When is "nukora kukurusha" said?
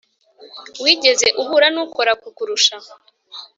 1.73-2.75